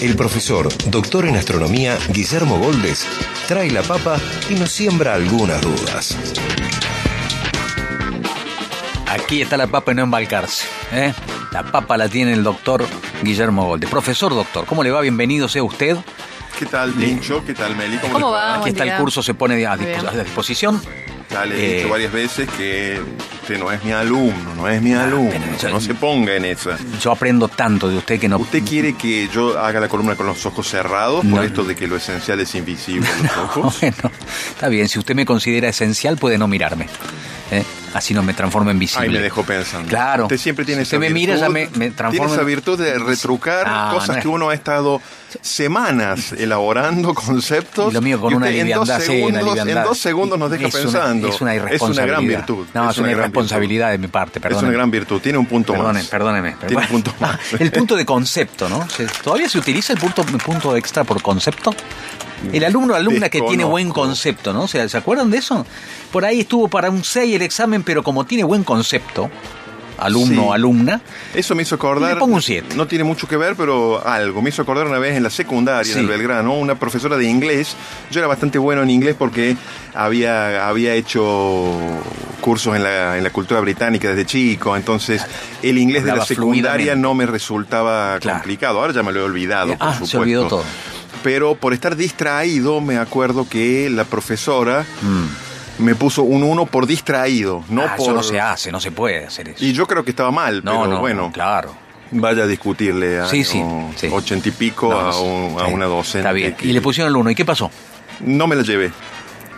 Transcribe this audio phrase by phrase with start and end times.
[0.00, 3.06] el profesor, doctor en astronomía, Guillermo Goldes,
[3.46, 6.16] trae la papa y nos siembra algunas dudas.
[9.06, 10.66] Aquí está la papa y no embalcarse.
[10.92, 11.12] ¿eh?
[11.52, 12.86] La papa la tiene el doctor
[13.22, 13.90] Guillermo Goldes.
[13.90, 15.02] Profesor doctor, ¿cómo le va?
[15.02, 15.98] Bienvenido sea usted.
[16.58, 17.44] ¿Qué tal, Pincho?
[17.44, 17.98] ¿Qué tal, Meli?
[17.98, 18.54] ¿Cómo, ¿Cómo les va?
[18.56, 20.80] Aquí está el curso, se pone a disposición.
[21.30, 23.00] Ya le he Eh, dicho varias veces que
[23.42, 25.30] usted no es mi alumno, no es mi alumno.
[25.30, 26.76] pero yo- no se ponga en esa.
[27.00, 28.38] Yo aprendo tanto de usted que no...
[28.38, 31.36] ¿Usted quiere que yo haga la columna con los ojos cerrados No.
[31.36, 33.80] por esto de que lo esencial es invisible a los ojos?
[33.80, 33.96] Bueno,
[34.48, 36.86] está bien, si usted me considera esencial puede no mirarme.
[37.52, 37.64] ¿eh?
[37.94, 39.06] Así no me transformo en visible.
[39.08, 39.88] Ahí me dejó pensando.
[39.88, 40.24] Claro.
[40.24, 43.64] Usted siempre tiene Si esa me mira, ya me- me Tiene esa virtud de retrucar
[43.66, 45.00] Ah, cosas no es- que uno ha estado
[45.42, 47.90] semanas elaborando conceptos.
[47.90, 49.66] Y lo mío con una liviandad, sí, una segundos.
[49.68, 51.28] En dos segundos nos deja Es una- pensando.
[51.28, 52.06] es una Es una irresponsabilidad.
[52.16, 52.66] gran virtud.
[52.74, 54.42] No, es, una, irresponsabilidad de mi parte, virtud.
[54.42, 54.58] perdón.
[54.58, 55.20] Es una gran virtud.
[55.20, 56.08] Tiene un punto Perdone, más.
[56.08, 56.56] perdóneme.
[56.66, 57.38] Tiene un punto más.
[57.60, 58.86] El punto de concepto, ¿no?
[59.24, 61.74] ¿Todavía se utiliza el punto, el punto extra por concepto?
[62.52, 64.62] El alumno o alumna que tiene buen concepto, ¿no?
[64.62, 65.66] O sea, ¿Se acuerdan de eso?
[66.10, 69.30] Por ahí estuvo para un 6 el examen, pero como tiene buen concepto,
[69.98, 70.48] alumno Sí.
[70.48, 71.00] o alumna,
[71.34, 72.14] Eso me hizo acordar.
[72.14, 72.74] Le pongo un siete.
[72.74, 74.40] No tiene mucho que ver, pero algo.
[74.40, 75.98] Me hizo acordar una vez en la secundaria, Sí.
[75.98, 77.76] en el Belgrano, una profesora de inglés.
[78.10, 79.56] Yo era bastante bueno en inglés porque
[79.94, 81.74] había, había hecho
[82.40, 84.74] cursos en la, en la cultura británica desde chico.
[84.76, 85.22] Entonces,
[85.62, 88.38] el inglés de la secundaria no me resultaba Claro.
[88.38, 88.80] complicado.
[88.80, 90.20] Ahora ya me lo he olvidado, por Ah, se supuesto.
[90.20, 90.64] olvidó todo.
[91.22, 94.84] Pero por estar distraído, me acuerdo que la profesora
[95.78, 97.84] me puso un 1 por distraído, no Mm.
[97.86, 98.04] Ah, por.
[98.06, 99.64] eso no se hace, no se puede hacer eso.
[99.64, 101.22] Y yo creo que estaba mal, no, pero no, bueno.
[101.22, 101.74] no, claro.
[102.12, 103.62] Vaya a discutirle a Sí, sí,
[103.96, 104.08] sí.
[104.10, 106.18] ochenta y pico No, a, un- una docente.
[106.18, 106.54] Está bien.
[106.54, 107.30] que- Y le pusieron el uno.
[107.30, 107.70] ¿Y qué pasó?
[108.20, 108.90] No me la llevé.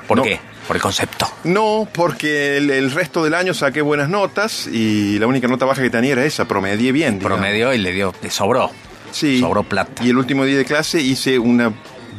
[0.06, 0.38] ¿Por qué?
[0.66, 1.26] Por el concepto.
[1.44, 5.80] No, porque el, el resto del año saqué buenas notas y la única nota baja
[5.82, 7.18] que tenía era esa, promedié bien.
[7.18, 7.38] digamos.
[7.38, 8.70] Promedio y le dio, le sobró.
[9.12, 9.40] Sí.
[9.40, 10.04] Sobró plata.
[10.04, 11.72] Y el último día de clase hice una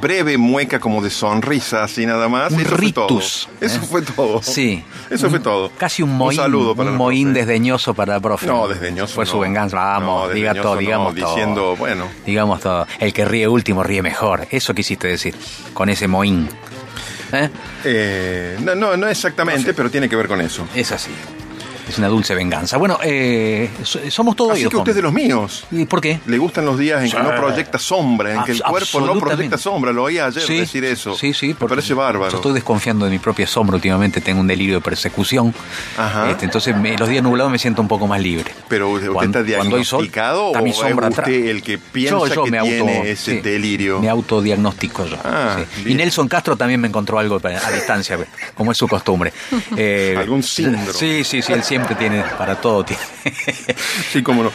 [0.04, 2.52] breve mueca como de sonrisa, así nada más.
[2.52, 3.20] Un eso fue todo.
[3.20, 3.88] Eso ¿eh?
[3.90, 4.44] fue todo.
[4.44, 4.84] Sí.
[5.10, 5.72] Eso fue todo.
[5.78, 7.26] Casi un mohín, saludo para un profe.
[7.26, 8.48] desdeñoso para el profe.
[8.48, 9.16] No, desdeñoso.
[9.16, 9.32] Fue no.
[9.32, 9.78] su venganza.
[9.78, 11.30] Vamos, No, diga todo, no, digamos todo.
[11.30, 12.08] Diciendo, bueno.
[12.26, 12.86] Digamos todo.
[13.00, 14.46] El que ríe último ríe mejor.
[14.52, 15.36] Eso quisiste decir.
[15.74, 16.50] Con ese mohín.
[17.32, 17.50] ¿Eh?
[17.86, 20.68] eh, no, no, no exactamente, pero tiene que ver con eso.
[20.76, 21.12] Es así.
[21.88, 22.78] Es una dulce venganza.
[22.78, 25.66] Bueno, eh, so- somos todos Así que usted es de los míos.
[25.72, 26.20] ¿Y por qué?
[26.28, 29.58] Le gustan los días en que no proyecta sombra, en que el cuerpo no proyecta
[29.58, 29.92] sombra.
[29.92, 31.16] Lo oí ayer Sí, decir eso.
[31.16, 31.56] Sí, sí.
[31.60, 32.32] Me parece bárbaro.
[32.32, 34.22] Yo estoy desconfiando de mi propia sombra últimamente.
[34.22, 35.54] Tengo un delirio de persecución.
[35.98, 36.30] Ajá.
[36.32, 38.52] Este, entonces, me- los días nublados me siento un poco más libre.
[38.70, 41.28] Pero usted Cuando- está cuando hay sol, diagnosticado está o mi es usted atrás.
[41.28, 44.00] el que piensa que tiene ese sí, delirio?
[44.00, 45.18] Me autodiagnostico yo.
[45.24, 45.92] Ah, sí.
[45.92, 45.96] Y.
[45.96, 48.18] Nelson Castro también me encontró algo a distancia,
[48.56, 49.34] como es su costumbre.
[49.76, 50.94] Eh, Algún síndrome.
[50.94, 53.02] Sí, sí, sí, él siempre tiene, para todo tiene.
[54.12, 54.52] Sí, cómo no.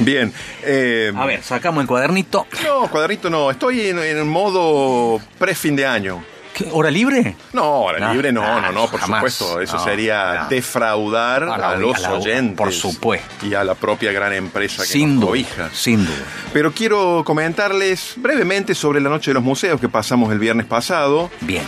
[0.00, 0.32] Bien.
[0.62, 2.46] eh, A ver, sacamos el cuadernito.
[2.64, 3.50] No, cuadrito no.
[3.50, 6.24] Estoy en, en modo pre-fin de año.
[6.54, 7.36] ¿Qué, ¿Hora libre?
[7.52, 9.32] No, hora No, libre no, ah, no, no, por jamás.
[9.32, 9.60] supuesto.
[9.60, 12.56] Eso No, sería defraudar A los a la- oyentes.
[12.56, 13.46] por supuesto.
[13.46, 15.26] Y a la propia gran empresa que Sin nos duda.
[15.30, 15.70] cobija.
[15.72, 16.16] Sin duda.
[16.52, 21.30] Pero quiero comentarles brevemente sobre la Noche de los Museos que pasamos el viernes pasado.
[21.40, 21.62] Bien.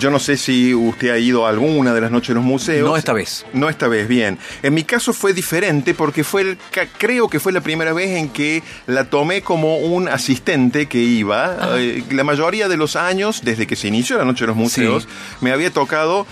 [0.00, 2.88] Yo no sé si usted ha ido a alguna de las Noches de los Museos.
[2.88, 3.46] No esta vez.
[3.52, 4.38] No esta vez, bien.
[4.62, 6.58] En mi caso fue diferente porque fue el,
[6.98, 11.56] creo que fue la primera vez en que la tomé como un asistente que iba.
[11.78, 15.04] Eh, la mayoría de los años, desde que se inició la Noche de los Museos,
[15.04, 15.08] Sí.
[15.40, 16.26] me había tocado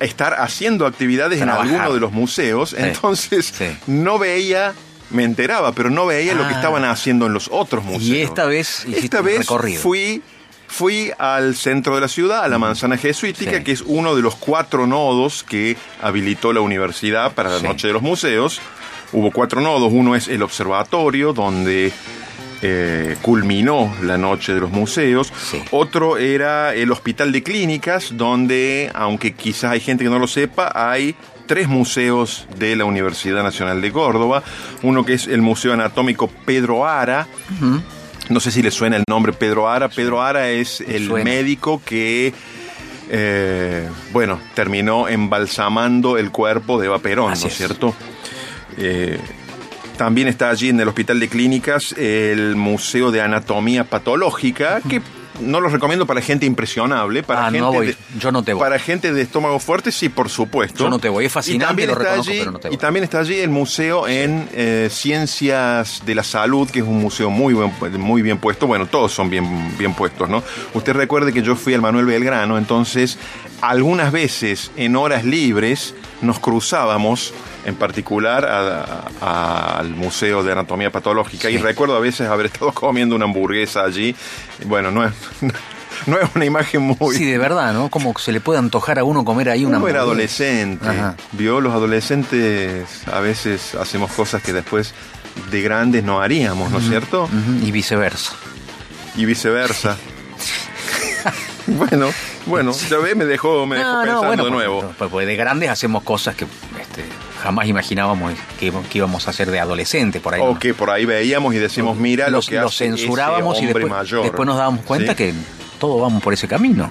[0.00, 1.66] estar haciendo actividades Trabajar.
[1.66, 2.74] en alguno de los museos.
[2.78, 3.66] Entonces sí.
[3.86, 4.74] no veía...
[5.10, 6.56] Me enteraba, pero no veía lo que Ah.
[6.58, 8.02] estaban haciendo en los otros museos.
[8.02, 9.80] Y esta vez Esta vez recorrido.
[9.80, 10.22] fui
[10.68, 13.64] Fui al centro de la ciudad, a la manzana jesuítica, Sí.
[13.64, 17.64] que es uno de los cuatro nodos que habilitó la universidad para la Sí.
[17.66, 18.60] Noche de los Museos.
[19.12, 19.90] Hubo cuatro nodos.
[19.92, 21.90] Uno es el observatorio, donde
[22.60, 25.32] eh, culminó la Noche de los Museos.
[25.50, 25.62] Sí.
[25.70, 30.72] Otro era el Hospital de Clínicas, donde, aunque quizás hay gente que no lo sepa,
[30.74, 31.14] hay
[31.46, 34.42] tres museos de la Universidad Nacional de Córdoba.
[34.82, 37.26] Uno que es el Museo Anatómico Pedro Ara.
[38.28, 39.88] No sé si le suena el nombre Pedro Ara.
[39.88, 42.32] Pedro Ara es el médico que,
[43.10, 47.58] eh, bueno, terminó embalsamando el cuerpo de Eva Perón, Así ¿no es es.
[47.58, 47.94] cierto?
[48.76, 49.18] Eh,
[49.96, 55.00] también está allí en el Hospital de Clínicas el Museo de Anatomía Patológica, que
[55.40, 57.86] no los recomiendo para gente impresionable, para Ah, gente no voy.
[57.88, 58.60] de- Yo no te voy.
[58.60, 60.78] Para gente de estómago fuerte, sí, por supuesto.
[60.84, 61.26] Yo no te voy.
[61.26, 62.74] Es fascinante, Y también lo está allí, pero no te voy.
[62.74, 66.98] Y también está allí el museo en eh, Ciencias de la Salud, que es un
[67.00, 68.66] museo muy, buen- muy bien puesto.
[68.66, 70.42] Bueno, todos son bien, bien puestos, ¿no?
[70.74, 73.18] Usted recuerde que yo fui al Manuel Belgrano, entonces
[73.60, 77.32] algunas veces en horas libres nos cruzábamos
[77.68, 82.72] en particular a- a- al Museo de Anatomía Patológica y recuerdo a veces haber estado
[82.74, 84.14] comiendo una hamburguesa allí.
[84.66, 85.12] Bueno, no es,
[86.06, 87.14] no es una imagen muy...
[87.16, 87.88] Sí, de verdad, ¿no?
[87.90, 90.42] Como se le puede antojar a uno comer ahí una Uno era hamburguesa.
[90.44, 90.88] adolescente.
[90.88, 91.16] Ajá.
[91.32, 94.94] Vio, los adolescentes a veces hacemos cosas que después
[95.50, 97.28] de grandes no haríamos, ¿no es cierto?
[97.62, 98.32] Y viceversa.
[99.16, 99.96] Y viceversa.
[101.66, 102.08] bueno,
[102.46, 104.94] bueno, ya ve, me dejó, me dejó pensando de pues, nuevo.
[104.96, 106.44] pues, pues de grandes hacemos cosas que
[106.80, 107.04] este,
[107.42, 110.40] jamás imaginábamos que, que íbamos a hacer de adolescente por ahí.
[110.42, 110.58] O ¿no?
[110.58, 113.66] que por ahí veíamos y decimos, mira Los- lo que lo hace censurábamos ese y
[113.68, 114.22] después, mayor.
[114.22, 115.16] después nos dábamos cuenta ¿Sí?
[115.16, 115.34] que
[115.78, 116.90] todos vamos por ese camino.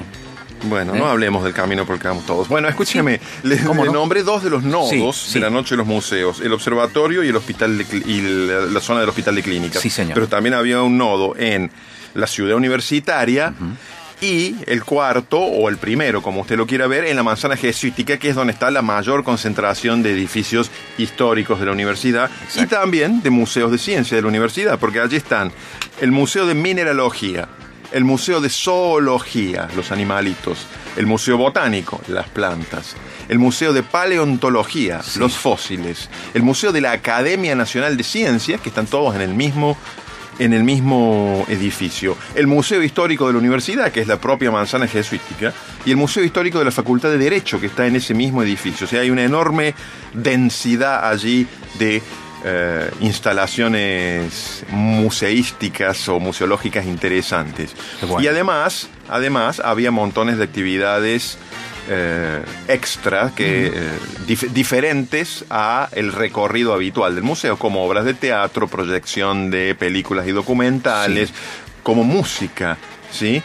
[0.63, 0.99] Bueno, ¿Eh?
[0.99, 2.47] no hablemos del camino porque vamos todos.
[2.47, 3.99] Bueno, escúcheme, le, ¿Cómo le no?
[3.99, 5.33] nombré dos de los nodos Sí, sí.
[5.35, 8.79] de la noche de los museos, el observatorio y el hospital de y la, la
[8.81, 9.81] zona del hospital de clínicas.
[9.81, 10.15] Sí, señor.
[10.15, 11.69] Pero también había un nodo en
[12.15, 13.53] la ciudad universitaria
[14.21, 18.17] y el cuarto o el primero, como usted lo quiera ver, en la manzana jesuítica,
[18.17, 23.21] que es donde está la mayor concentración de edificios históricos de la universidad y también
[23.21, 25.51] de museos de ciencia de la universidad, porque allí están
[26.01, 27.47] el Museo de Mineralogía,
[27.91, 30.65] el Museo de Zoología, los animalitos,
[30.95, 32.95] el Museo Botánico, las plantas,
[33.29, 38.69] el Museo de Paleontología, los fósiles, el Museo de la Academia Nacional de Ciencias, que
[38.69, 39.77] están todos en el mismo
[40.39, 44.87] en el mismo edificio, el Museo Histórico de la Universidad, que es la propia manzana
[44.87, 45.53] jesuítica,
[45.85, 48.85] y el Museo Histórico de la Facultad de Derecho, que está en ese mismo edificio.
[48.85, 49.73] O sea, hay una enorme
[50.13, 51.47] densidad allí
[51.79, 52.01] de
[52.43, 57.75] eh, instalaciones museísticas o museológicas interesantes.
[58.01, 58.21] Bueno.
[58.21, 61.37] Y además, además, había montones de actividades
[61.89, 63.71] eh, extra que eh,
[64.27, 70.27] dif- diferentes a el recorrido habitual del museo, como obras de teatro, proyección de películas
[70.27, 71.31] y documentales,
[71.83, 72.77] como música,
[73.11, 73.41] ¿sí?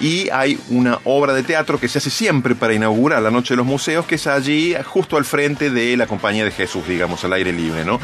[0.00, 3.56] Y hay una obra de teatro que se hace siempre para inaugurar la Noche de
[3.56, 7.32] los Museos, que es allí, justo al frente de la Compañía de Jesús, digamos, al
[7.32, 7.98] aire libre, ¿no?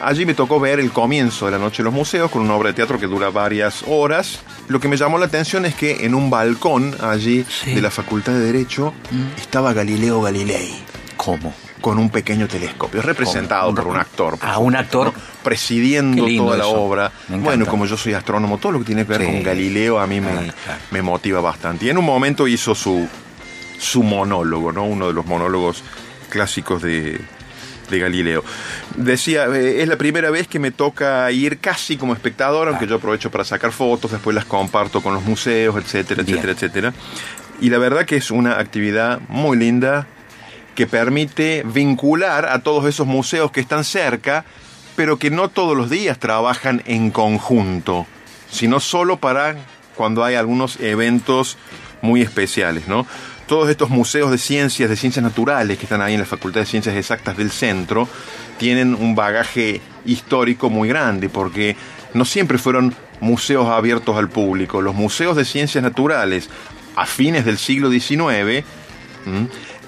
[0.00, 2.68] Allí me tocó ver el comienzo de la Noche de los Museos con una obra
[2.68, 4.40] de teatro que dura varias horas.
[4.68, 7.74] Lo que me llamó la atención es que en un balcón allí Sí.
[7.74, 8.94] de la Facultad de Derecho
[9.36, 10.72] estaba Galileo Galilei
[11.18, 11.52] ¿Cómo?
[11.82, 14.38] con un pequeño telescopio, representado por un actor.
[14.38, 15.08] por Ah, un actor.
[15.08, 15.14] ¿no?
[15.42, 16.72] Presidiendo toda la eso.
[16.80, 17.12] obra.
[17.28, 19.26] Bueno, como yo soy astrónomo, todo lo que tiene que ver Sí.
[19.26, 20.52] con Galileo a mí me, claro.
[20.92, 21.84] me motiva bastante.
[21.86, 23.06] Y en un momento hizo su,
[23.78, 24.84] su monólogo, ¿no?
[24.84, 25.82] Uno de los monólogos
[26.30, 27.20] clásicos de,
[27.90, 28.44] de Galileo.
[28.96, 32.96] Decía, eh, es la primera vez que me toca ir casi como espectador, aunque yo
[32.96, 36.38] aprovecho para sacar fotos, después las comparto con los museos, etcétera, Bien.
[36.38, 36.94] etcétera, etcétera.
[37.60, 40.06] Y la verdad que es una actividad muy linda
[40.74, 44.44] que permite vincular a todos esos museos que están cerca,
[44.96, 48.06] pero que no todos los días trabajan en conjunto,
[48.50, 49.56] sino solo para
[49.94, 51.58] cuando hay algunos eventos
[52.00, 53.06] muy especiales, ¿no?
[53.50, 56.66] Todos estos museos de ciencias, de ciencias naturales que están ahí en la Facultad de
[56.66, 58.08] Ciencias Exactas del centro,
[58.58, 61.74] tienen un bagaje histórico muy grande, porque
[62.14, 64.80] no siempre fueron museos abiertos al público.
[64.80, 66.48] Los museos de ciencias naturales
[66.94, 68.64] a fines del siglo XIX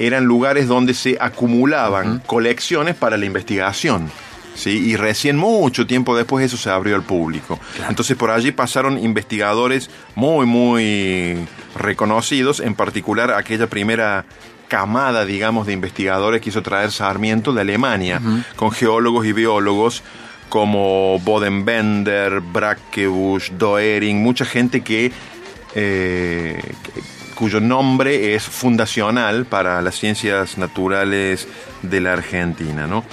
[0.00, 4.10] eran lugares donde se acumulaban colecciones para la investigación.
[4.56, 4.70] ¿sí?
[4.70, 7.60] Y recién mucho tiempo después eso se abrió al público.
[7.88, 14.24] Entonces por allí pasaron investigadores muy, muy reconocidos, en particular aquella primera
[14.68, 18.20] camada, digamos, de investigadores que hizo traer Sarmiento de Alemania,
[18.56, 20.02] con geólogos y biólogos
[20.48, 25.12] como Bodenbender, Brackebusch, Doering, mucha gente que
[25.74, 26.60] eh,
[27.34, 31.48] cuyo nombre es fundacional para las ciencias naturales
[31.82, 33.04] de la Argentina, ¿no?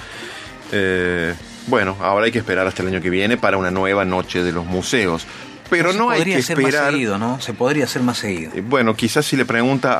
[0.72, 1.34] Eh,
[1.66, 4.52] bueno, ahora hay que esperar hasta el año que viene para una nueva noche de
[4.52, 5.26] los museos.
[5.70, 6.92] Pero no hay podría que ser más esperar.
[6.92, 7.40] seguido, ¿no?
[7.40, 8.52] Se podría hacer más seguido.
[8.54, 9.96] Eh, Bueno, quizás si le pregunta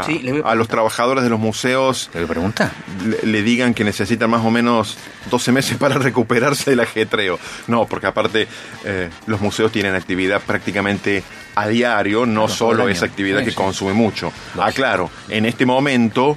[0.00, 2.70] a, Sí, le a a los trabajadores de los museos, ¿Te pregunta?
[3.04, 4.96] le, le digan que necesitan más o menos
[5.30, 7.38] 12 meses para recuperarse del ajetreo.
[7.66, 8.46] No, porque aparte
[8.84, 11.22] eh, los museos tienen actividad prácticamente
[11.54, 13.56] a diario, no Claro, solo esa actividad Sí, que sí.
[13.56, 14.26] consume mucho.
[14.54, 14.62] Lógico.
[14.62, 16.36] Ah, claro, en este momento,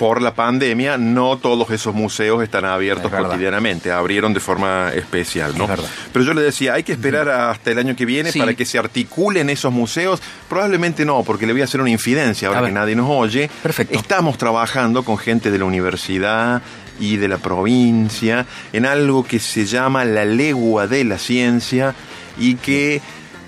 [0.00, 5.52] por la pandemia, no todos esos museos están abiertos Es cotidianamente, abrieron de forma especial,
[5.58, 5.66] ¿no?
[5.70, 5.78] Es.
[6.10, 8.38] Pero yo le decía, hay que esperar hasta el año que viene Sí.
[8.38, 10.22] para que se articulen esos museos.
[10.48, 13.50] Probablemente no, porque le voy a hacer una infidencia ahora que nadie nos oye.
[13.62, 13.98] Perfecto.
[13.98, 16.62] Estamos trabajando con gente de la universidad
[16.98, 21.94] y de la provincia en algo que se llama la legua de la ciencia
[22.38, 23.02] y que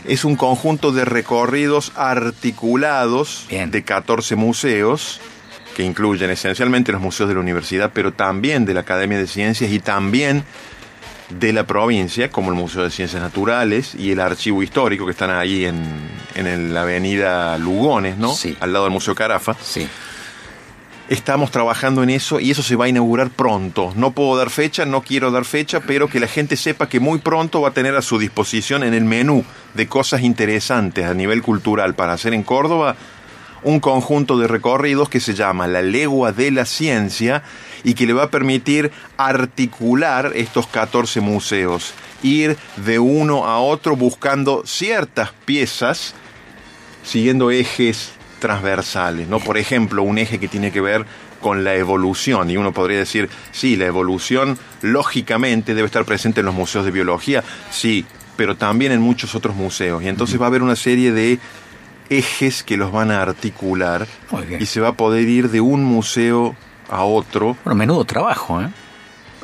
[0.04, 3.70] Es un conjunto de recorridos articulados Bien.
[3.70, 5.20] de 14 museos
[5.76, 9.70] que incluyen esencialmente los museos de la universidad, pero también de la Academia de Ciencias
[9.70, 10.44] y también
[11.38, 15.30] de la provincia, como el Museo de Ciencias Naturales y el Archivo Histórico, que están
[15.30, 15.82] ahí en,
[16.34, 18.34] en la avenida Lugones, ¿no?
[18.34, 18.56] Sí.
[18.60, 19.54] Al lado del Museo Carafa.
[19.62, 19.88] Sí.
[21.08, 23.92] Estamos trabajando en eso y eso se va a inaugurar pronto.
[23.96, 27.18] No puedo dar fecha, no quiero dar fecha, pero que la gente sepa que muy
[27.18, 31.42] pronto va a tener a su disposición en el menú de cosas interesantes a nivel
[31.42, 32.96] cultural para hacer en Córdoba
[33.62, 37.42] un conjunto de recorridos que se llama La Legua de la Ciencia
[37.84, 43.96] y que le va a permitir articular estos 14 museos, ir de uno a otro
[43.96, 46.14] buscando ciertas piezas
[47.02, 49.40] siguiendo ejes transversales, ¿no?
[49.40, 51.06] Por ejemplo, un eje que tiene que ver
[51.40, 56.46] con la evolución, y uno podría decir, sí, la evolución lógicamente debe estar presente en
[56.46, 58.04] los museos de biología, sí,
[58.36, 61.40] pero también en muchos otros museos, y entonces va a haber una serie de
[62.18, 64.62] ejes que los van a articular Muy bien.
[64.62, 66.54] y se va a poder ir de un museo
[66.90, 67.56] a otro.
[67.64, 68.68] Bueno, menudo trabajo, ¿eh?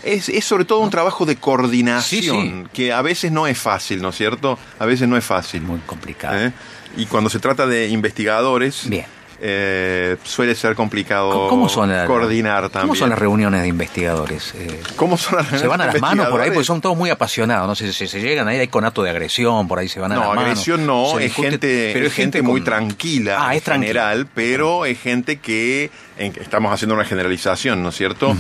[0.05, 2.65] Es, es sobre todo un trabajo de coordinación, Sí, sí.
[2.73, 4.59] que a veces no es fácil, ¿no es cierto?
[4.79, 5.63] A veces no es fácil.
[5.63, 6.37] Muy complicado.
[6.39, 6.53] ¿eh?
[6.97, 9.07] Y cuando se trata de investigadores, Bien.
[9.41, 12.89] Eh, suele ser complicado ¿Cómo- ¿Cómo son, las- coordinar también.
[12.89, 14.53] ¿Cómo son las reuniones de investigadores?
[14.57, 17.11] Eh, ¿Cómo son las se van a las manos por ahí porque son todos muy
[17.11, 17.67] apasionados.
[17.69, 20.15] No sé si se llegan ahí, hay conato de agresión, por ahí se van a
[20.17, 20.45] No, las manos.
[20.45, 23.87] agresión no, es gente, pero es gente muy tranquila Ah, en es tranquila.
[23.89, 28.37] general, pero es gente que en- estamos haciendo una generalización, ¿no es cierto?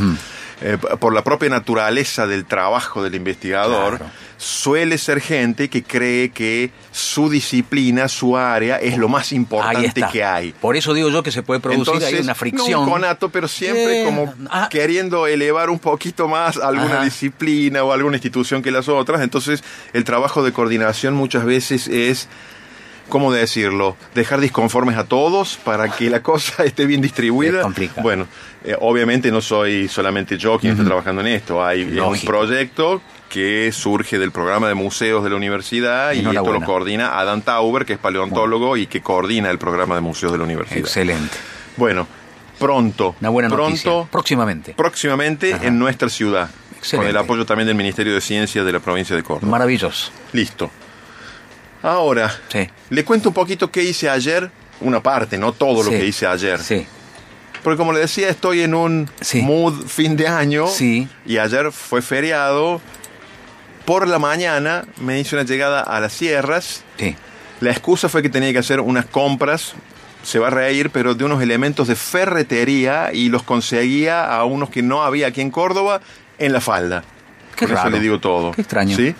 [0.61, 4.12] Eh, por la propia naturaleza del trabajo del investigador, Claro.
[4.38, 10.04] Suele ser gente que cree que su disciplina, su área, es lo más Ahí importante
[10.12, 10.52] que hay.
[10.52, 12.71] Por eso digo yo que se puede producir ahí Entonces, una fricción.
[12.71, 14.68] No un conato, pero siempre Eh, como ah.
[14.71, 17.04] queriendo elevar un poquito más alguna Ajá.
[17.04, 19.21] disciplina o alguna institución que las otras.
[19.23, 22.28] Entonces, el trabajo de coordinación muchas veces es,
[23.09, 23.97] ¿cómo decirlo?
[24.14, 27.68] Dejar disconformes a todos para que la cosa esté bien distribuida.
[27.76, 27.90] Es.
[28.02, 28.28] Bueno,
[28.64, 31.64] eh, obviamente no soy solamente yo quien está trabajando en esto.
[31.64, 36.52] Hay es un proyecto que surge del programa de museos de la universidad y esto
[36.52, 40.38] lo coordina Adam Tauber, que es paleontólogo y que coordina el programa de museos de
[40.38, 40.78] la universidad.
[40.80, 41.37] Excelente.
[41.76, 42.06] Bueno,
[42.58, 43.14] pronto.
[43.20, 43.82] Una buena noticia.
[43.90, 44.75] pronto, Próximamente.
[44.75, 45.66] próximamente Ajá.
[45.66, 46.49] en nuestra ciudad.
[46.76, 47.08] Excelente.
[47.12, 49.50] Con el apoyo también del Ministerio de Ciencia de la provincia de Córdoba.
[49.50, 50.11] Maravilloso.
[50.32, 50.70] Listo.
[51.82, 52.68] Ahora, Sí.
[52.90, 54.50] le cuento un poquito qué hice ayer.
[54.80, 56.61] Una parte, no todo lo que hice ayer.
[56.61, 56.87] Sí.
[57.64, 59.42] Porque como le decía, estoy en un Sí.
[59.42, 60.68] mood fin de año.
[60.68, 61.08] Sí.
[61.26, 62.80] Y ayer fue feriado.
[63.88, 66.85] Por la mañana me hice una llegada a las sierras.
[66.99, 67.16] Sí.
[67.61, 69.73] La excusa fue que tenía que hacer unas compras,
[70.23, 74.68] se va a reír, pero de unos elementos de ferretería y los conseguía a unos
[74.68, 76.02] que no había aquí en Córdoba
[76.38, 77.02] en la falda.
[77.57, 77.88] Qué raro.
[77.88, 78.50] Eso le digo todo.
[78.50, 78.95] Qué extraño.
[78.95, 79.14] ¿Sí?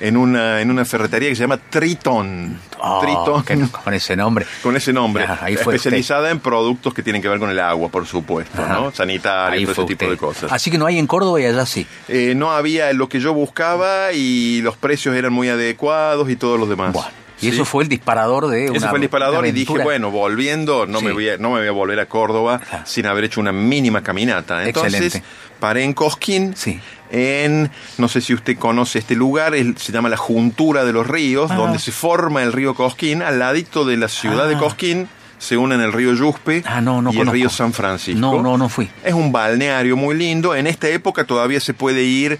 [0.00, 2.58] En una, en una ferretería que se llama Triton.
[2.80, 3.42] Oh, Triton.
[3.44, 4.46] que no- con ese nombre.
[4.62, 5.24] Con ese nombre.
[5.28, 8.62] Ah, ahí fue especializada en productos que tienen que ver con el agua, por supuesto,
[8.62, 8.72] Ajá.
[8.74, 8.92] ¿no?
[8.92, 10.50] Sanitario, todo ese tipo de cosas.
[10.52, 11.86] Así que no hay en Córdoba y allá sí.
[12.08, 16.56] Eh, no había lo que yo buscaba y los precios eran muy adecuados y todo
[16.56, 16.92] lo demás.
[16.94, 17.08] Bueno,
[17.42, 17.48] y ¿Sí?
[17.54, 21.00] eso fue el disparador de una Ese fue el disparador y dije, bueno, volviendo, no,
[21.00, 21.04] Sí.
[21.06, 24.02] me voy a, no me voy a volver a Córdoba sin haber hecho una mínima
[24.02, 24.64] caminata.
[24.66, 25.28] Entonces, Excelente.
[25.60, 26.80] Paré en Cosquín, Sí.
[27.12, 31.06] en, no sé si usted conoce este lugar, el- se llama la Juntura de los
[31.06, 31.56] Ríos, Ah.
[31.56, 34.58] donde se forma el río Cosquín, al ladito de la ciudad de Ah.
[34.58, 38.20] Cosquín, se unen el río Yuspe Ah, no, no y el río San Francisco.
[38.20, 38.90] No, no, no fui.
[39.04, 40.54] Es un balneario muy lindo.
[40.54, 42.38] En esta época todavía se puede ir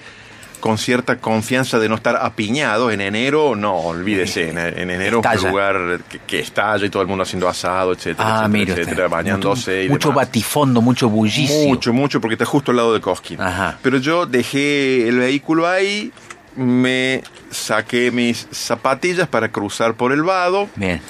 [0.61, 2.91] con cierta confianza de no estar apiñado.
[2.91, 4.51] En enero, no, olvídese.
[4.51, 7.93] En, en enero es un lugar que, que estalla y todo el mundo haciendo asado,
[7.93, 10.27] etcétera, Ah, etcétera, etcétera, bañándose y Mucho demás.
[10.27, 11.67] batifondo, mucho bullicio.
[11.69, 13.41] Mucho, mucho, porque está justo al lado de Cosquín.
[13.41, 13.79] Ajá.
[13.83, 16.13] Pero yo dejé el vehículo ahí,
[16.57, 21.01] me saqué mis zapatillas para cruzar por el vado Bien.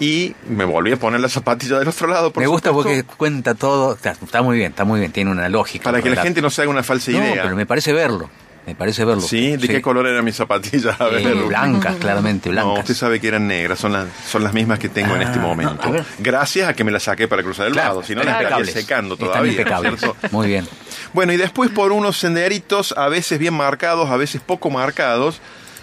[0.00, 2.30] y me volví a poner las zapatillas del otro lado.
[2.32, 3.94] por Me gusta porque cuenta todo.
[4.02, 5.10] Está, muy bien, está muy bien.
[5.12, 5.84] Tiene una lógica.
[5.84, 7.42] Para que la gente no se haga una falsa No, idea.
[7.42, 8.30] pero me parece verlo.
[8.66, 9.20] Me parece verlo.
[9.22, 9.56] ¿Sí?
[9.56, 10.94] ¿De qué color eran mis zapatillas?
[11.00, 11.34] A Eh, ver.
[11.46, 12.78] blancas, claramente, No, blancas.
[12.84, 15.38] usted sabe que eran negras, son las, son las mismas que tengo en Ah, este
[15.38, 15.88] no, momento.
[15.88, 16.04] a.
[16.20, 18.64] Gracias a que me las saqué para cruzar el Claro, lado, si no las estaría
[18.72, 19.64] secando todavía.
[19.64, 20.16] ¿cierto?
[20.30, 20.66] Muy bien.
[21.12, 25.40] Bueno, y después por unos senderitos, a veces bien marcados, a veces poco marcados,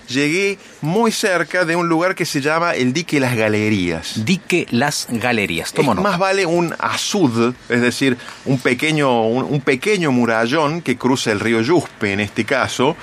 [0.09, 4.25] llegué muy cerca de un lugar que se llama el Dique Las Galerías.
[4.25, 5.73] Dique Las Galerías.
[5.75, 6.01] Nota.
[6.01, 11.39] más vale un azud, es decir, un pequeño, un, un pequeño murallón que cruza el
[11.39, 12.95] río Yuspe en este caso.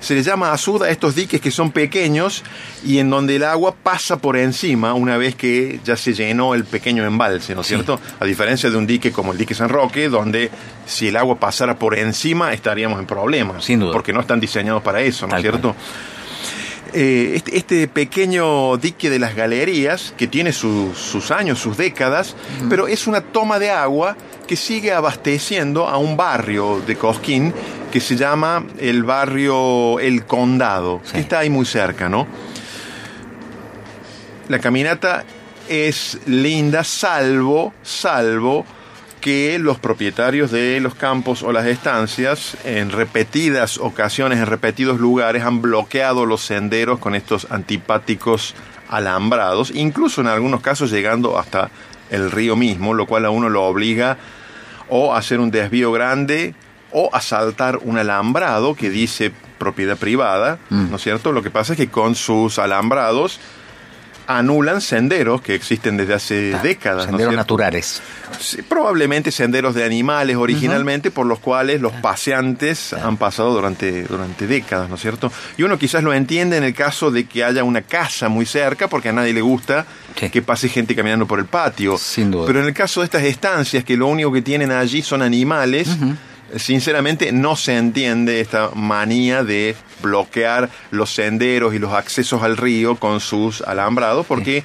[0.00, 2.42] Se le llama azud a estos diques que son pequeños
[2.84, 6.64] y en donde el agua pasa por encima una vez que ya se llenó el
[6.66, 7.74] pequeño embalse, ¿no es Sí.
[7.74, 7.98] cierto?
[8.20, 10.50] A diferencia de un dique como el dique San Roque, donde
[10.84, 13.64] si el agua pasara por encima estaríamos en problemas.
[13.64, 13.92] Sin duda.
[13.92, 15.74] Porque no están diseñados para eso, ¿no es cierto?
[16.94, 22.36] Eh, este, este pequeño dique de las galerías, que tiene sus- sus años, sus décadas,
[22.70, 27.52] pero es una toma de agua que sigue abasteciendo a un barrio de Cosquín
[27.90, 31.12] que se llama el barrio El Condado, Sí.
[31.14, 32.26] que está ahí muy cerca, ¿no?
[34.48, 35.24] La caminata
[35.68, 38.66] es linda, salvo, salvo
[39.24, 45.44] que los propietarios de los campos o las estancias en repetidas ocasiones, en repetidos lugares,
[45.44, 48.54] han bloqueado los senderos con estos antipáticos
[48.86, 51.70] alambrados, incluso en algunos casos llegando hasta
[52.10, 54.18] el río mismo, lo cual a uno lo obliga
[54.90, 56.54] o a hacer un desvío grande
[56.92, 61.32] o a saltar un alambrado que dice propiedad privada, ¿no es cierto?
[61.32, 63.40] Lo que pasa es que con sus alambrados
[64.26, 66.96] anulan senderos que existen desde hace décadas.
[66.96, 68.02] ¿no es Senderos naturales.
[68.40, 74.46] Sí, probablemente senderos de animales originalmente por los cuales los paseantes han pasado durante, durante
[74.46, 75.30] décadas, ¿no es cierto?
[75.56, 78.88] Y uno quizás lo entiende en el caso de que haya una casa muy cerca
[78.88, 80.30] porque a nadie le gusta Sí.
[80.30, 81.98] que pase gente caminando por el patio.
[81.98, 82.46] Sin duda.
[82.46, 85.88] Pero en el caso de estas estancias que lo único que tienen allí son animales,
[86.56, 92.94] sinceramente no se entiende esta manía de bloquear los senderos y los accesos al río
[92.96, 94.62] con sus alambrados porque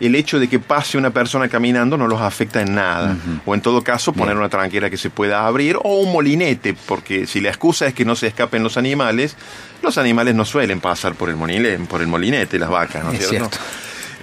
[0.00, 3.16] el hecho de que pase una persona caminando no los afecta en nada.
[3.46, 7.26] O en todo caso poner una tranquera que se pueda abrir o un molinete, porque
[7.28, 9.36] si la excusa es que no se escapen los animales,
[9.82, 13.20] los animales no suelen pasar por el, monile- por el molinete, las vacas, ¿no es,
[13.20, 13.48] Es cierto?
[13.50, 13.66] cierto.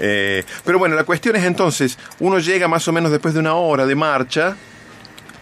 [0.01, 3.53] Eh, pero bueno, la cuestión es entonces, uno llega más o menos después de una
[3.53, 4.55] hora de marcha,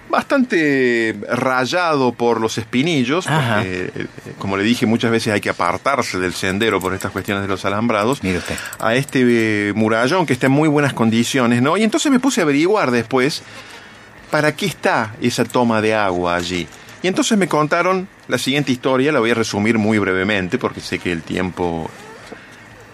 [0.10, 6.20] bastante rayado por los espinillos, porque, eh, como le dije, muchas veces hay que apartarse
[6.20, 8.56] del sendero por estas cuestiones de los alambrados, Mire usted.
[8.80, 9.24] a este
[9.70, 11.78] eh, murallón que está en muy buenas condiciones, ¿no?
[11.78, 13.44] Y entonces me puse a averiguar después
[14.32, 16.68] para qué está esa toma de agua allí.
[17.02, 21.00] Y entonces me contaron la siguiente historia, la voy a resumir muy brevemente porque sé
[21.00, 21.90] que el tiempo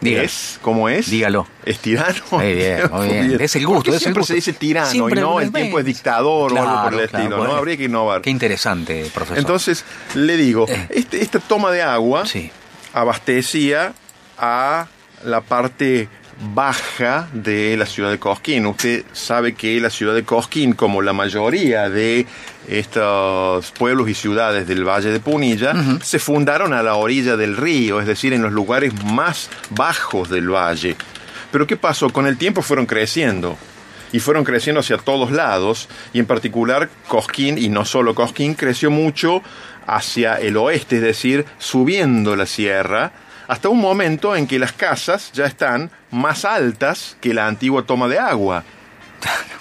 [0.06, 0.26] Dígalo.
[0.26, 1.10] es, ¿cómo es?
[1.10, 1.48] Dígalo.
[1.66, 2.16] ¿Es tirano?
[2.32, 3.38] Muy bien, muy bien.
[3.42, 4.32] Es el gusto, ¿Por qué es el siempre gusto.
[4.34, 7.10] se dice tirano Siempre y no es- el tiempo es dictador o algo por el
[7.10, 7.56] Claro, estilo, ¿no?
[7.56, 8.22] Habría que innovar.
[8.22, 9.38] Qué interesante, profesor.
[9.38, 10.88] Entonces, le digo, Eh.
[10.92, 12.52] este- esta toma de agua Sí.
[12.94, 13.94] abastecía
[14.38, 14.88] a
[15.24, 16.08] la parte
[16.54, 18.66] baja de la ciudad de Cosquín.
[18.66, 22.26] Usted sabe que la ciudad de Cosquín, como la mayoría de
[22.68, 28.00] estos pueblos y ciudades del Valle de Punilla, se fundaron a la orilla del río,
[28.00, 30.96] es decir, en los lugares más bajos del valle.
[31.52, 32.10] Pero ¿qué pasó?
[32.10, 33.58] Con el tiempo fueron creciendo
[34.12, 38.92] y fueron creciendo hacia todos lados y en particular Cosquín y no solo Cosquín creció
[38.92, 39.42] mucho
[39.88, 43.12] hacia el oeste, es decir, subiendo la sierra
[43.48, 48.08] hasta un momento en que las casas ya están más altas que la antigua toma
[48.08, 48.64] de agua.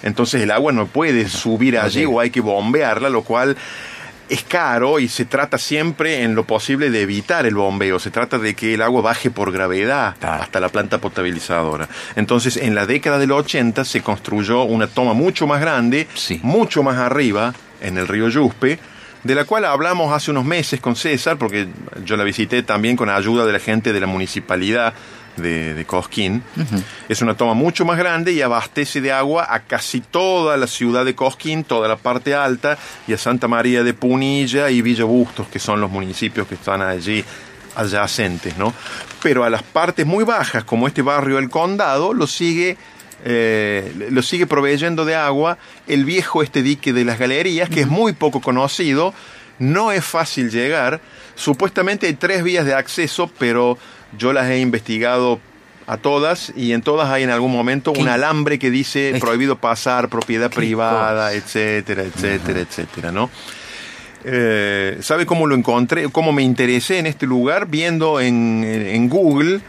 [0.02, 3.56] Entonces el agua no puede subir allí o hay que bombearla, lo cual
[4.28, 7.98] es caro y se trata siempre en lo posible de evitar el bombeo.
[7.98, 11.88] Se trata de que el agua baje por gravedad hasta la planta potabilizadora.
[12.16, 16.40] Entonces en la década del 80 se construyó una toma mucho más grande, Sí.
[16.42, 18.78] mucho más arriba, en el río Yuspe,
[19.24, 21.66] de la cual hablamos hace unos meses con César, porque
[22.04, 24.94] yo la visité también con ayuda de la gente de la municipalidad
[25.36, 26.42] de, de Cosquín.
[27.08, 31.04] Es una toma mucho más grande y abastece de agua a casi toda la ciudad
[31.04, 35.48] de Cosquín, toda la parte alta, y a Santa María de Punilla y Villa Bustos,
[35.48, 37.24] que son los municipios que están allí
[37.76, 38.72] adyacentes, ¿no?
[39.22, 42.76] Pero a las partes muy bajas, como este barrio El Condado, lo sigue
[43.24, 45.56] eh, lo sigue proveyendo de agua
[45.86, 49.14] el viejo este dique de las galerías, que es muy poco conocido,
[49.58, 51.00] no es fácil llegar.
[51.34, 53.78] Supuestamente hay tres vías de acceso, pero
[54.18, 55.40] yo las he investigado
[55.86, 58.00] a todas y en todas hay en algún momento ¿Qué?
[58.00, 61.34] un alambre que dice prohibido pasar, propiedad privada, cosa.
[61.34, 63.30] etcétera, etcétera, etcétera, ¿no?
[64.26, 66.10] Eh, ¿Sabe cómo lo encontré?
[66.10, 67.66] ¿Cómo me interesé en este lugar?
[67.68, 69.60] Viendo en, en Google.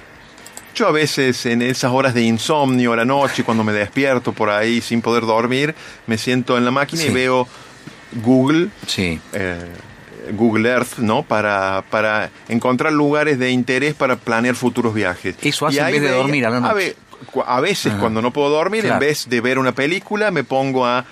[0.75, 4.49] Yo a veces en esas horas de insomnio a la noche, cuando me despierto por
[4.49, 5.73] ahí sin poder dormir,
[6.05, 7.47] me siento en la máquina y veo
[8.21, 9.17] Google, Sí.
[9.31, 9.55] eh,
[10.33, 11.23] Google Earth, ¿no?
[11.23, 15.35] Para, para encontrar lugares de interés para planear futuros viajes.
[15.41, 16.73] Eso hace Y en vez de dormir a la noche.
[16.75, 16.95] ve-
[17.45, 18.01] a veces Ajá.
[18.01, 18.95] cuando no puedo dormir, Claro.
[18.95, 21.05] en vez de ver una película, me pongo a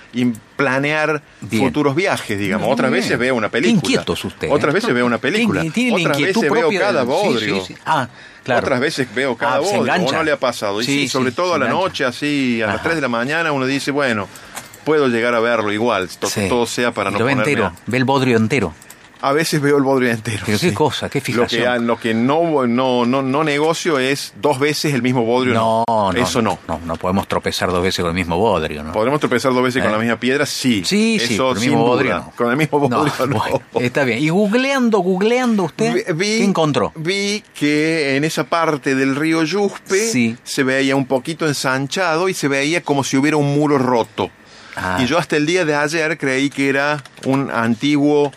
[0.63, 1.63] planear Bien.
[1.63, 2.69] futuros viajes, digamos.
[2.71, 3.03] Otras bien.
[3.03, 3.75] veces veo una Qué película.
[3.77, 5.61] inquietos usted, Otras veces veo una película.
[5.61, 7.55] Tiene- tiene Otras veces veo cada sí, bodrio.
[7.61, 7.79] sí, sí.
[7.85, 8.07] Ah,
[8.43, 8.61] claro.
[8.61, 9.93] Otras veces veo cada Ah, bodrio.
[10.07, 10.81] ¿O no le ha pasado?
[10.81, 11.83] Y sí, sobre todo a la engancha.
[11.83, 12.83] noche, así, a las Ajá.
[12.83, 14.27] 3 de la mañana, uno dice, bueno,
[14.85, 16.09] puedo llegar a verlo igual,
[16.49, 18.73] todo sea para no lo ve ponerme entero, a- ve el bodrio entero.
[19.25, 20.43] A veces veo el bodrio entero.
[20.45, 21.73] Pero qué cosa, qué Lo fijación.
[21.79, 25.53] que, lo que no, no, no, no negocio es dos veces el mismo bodrio.
[25.53, 26.59] No, no, Eso no.
[26.67, 26.81] no.
[26.85, 28.91] No podemos tropezar dos veces con el mismo bodrio, ¿no?
[28.91, 29.93] ¿Podremos tropezar dos veces con ¿Eh?
[29.95, 30.45] la misma piedra?
[30.45, 30.83] Sí.
[30.85, 32.33] Sí, sí, Eso con el mismo bodrio no.
[32.35, 33.37] Con el mismo bodrio no.
[33.39, 34.19] bueno, está bien.
[34.19, 36.91] Y googleando, googleando usted, Vi- vi- ¿qué encontró?
[36.95, 40.35] Vi que en esa parte del río Yuspe Sí.
[40.43, 44.29] se veía un poquito ensanchado y se veía como si hubiera un muro roto.
[44.75, 44.97] Ah.
[45.01, 48.31] Y yo hasta el día de ayer creí que era un antiguo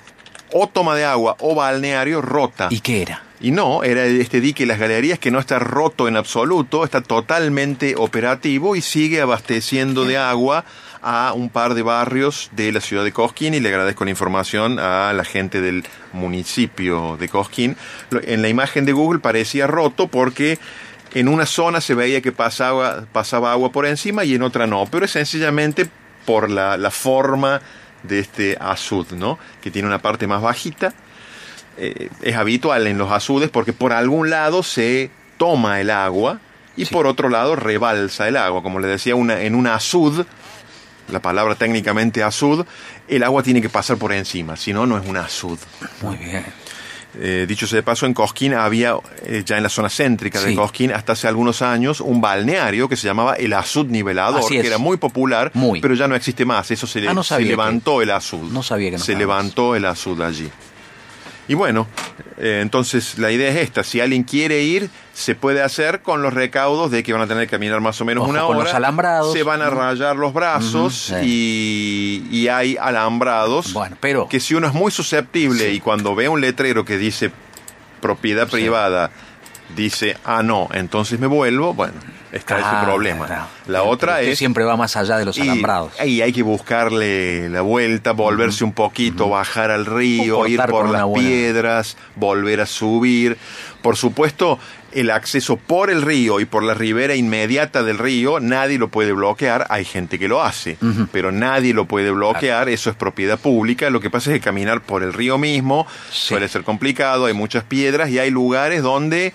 [0.53, 2.69] o toma de agua o balneario rota.
[2.71, 3.23] ¿Y qué era?
[3.39, 7.95] Y no, era este dique las galerías que no está roto en absoluto, está totalmente
[7.97, 10.65] operativo y sigue abasteciendo de agua
[11.03, 14.79] a un par de barrios de la ciudad de Cosquín y le agradezco la información
[14.79, 17.77] a la gente del municipio de Cosquín.
[18.23, 20.59] En la imagen de Google parecía roto porque
[21.13, 24.87] en una zona se veía que pasaba, pasaba agua por encima y en otra no,
[24.91, 25.89] pero es sencillamente
[26.25, 27.61] por la, la forma
[28.07, 29.39] de este azud, ¿no?
[29.61, 30.95] Que tiene una parte más bajita
[31.79, 36.41] eh, es habitual en los azudes porque por algún lado se toma el agua
[36.75, 38.63] y por otro lado rebalsa el agua.
[38.63, 40.25] Como le decía, una, en un azud,
[41.11, 42.65] la palabra técnicamente azud,
[43.09, 45.59] el agua tiene que pasar por encima, si no, no es un azud.
[46.01, 46.45] Muy bien.
[47.19, 50.55] Eh, dicho sea de paso, en Cosquín había, eh, ya en la zona céntrica de.
[50.55, 54.61] Cosquín, hasta hace algunos años, un balneario que se llamaba el Azud Nivelador, es.
[54.63, 55.81] que era muy popular, Muy.
[55.81, 56.71] pero ya no existe más.
[56.71, 58.51] Eso se, le- Ah, no se sabía levantó el Azud.
[58.53, 59.19] No sabía que no Se más.
[59.21, 60.51] levantó el Azud allí.
[61.49, 61.87] Y bueno,
[62.39, 66.35] eh, entonces la idea es esta, si alguien quiere ir, se puede hacer con los
[66.35, 68.65] recaudos de que van a tener que caminar más o menos Ojo una con hora.
[68.65, 69.33] los alambrados.
[69.33, 74.67] Se van a rayar los brazos y, y hay alambrados Bueno, pero- que si uno
[74.67, 75.77] es muy susceptible Sí.
[75.77, 77.31] y cuando ve un letrero que dice
[78.01, 79.11] propiedad privada,
[79.77, 81.95] dice, ah, no, entonces me vuelvo, bueno,
[82.33, 83.27] está Ah, ese problema.
[83.29, 83.49] La
[83.81, 84.39] Pero otra usted es...
[84.39, 85.93] siempre va más allá de los y alambrados.
[85.99, 91.05] ahí hay que buscarle la vuelta, volverse un poquito, bajar al río, ir por las
[91.05, 93.37] buena- piedras, volver a subir.
[93.83, 94.59] Por supuesto,
[94.93, 99.13] el acceso por el río y por la ribera inmediata del río, nadie lo puede
[99.13, 99.67] bloquear.
[99.69, 100.77] Hay gente que lo hace,
[101.13, 102.69] pero nadie lo puede bloquear.
[102.69, 103.91] Eso es propiedad pública.
[103.91, 106.29] Lo que pasa es que caminar por el río mismo Sí.
[106.29, 107.27] suele ser complicado.
[107.27, 109.33] Hay muchas piedras y hay lugares donde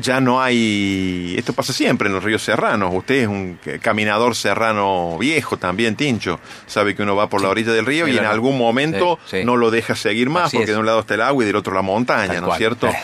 [0.00, 1.34] ya no hay.
[1.38, 2.90] Esto pasa siempre en los ríos serranos.
[2.94, 6.40] Usted es un caminador serrano viejo también, Tincho.
[6.66, 9.44] Sabe que uno va por la orilla del río y en algún momento Sí, sí.
[9.44, 10.76] no lo deja seguir más Así porque es.
[10.76, 12.88] de un lado está el agua y del otro la montaña, Tal ¿no es cierto?
[12.88, 12.96] Eh.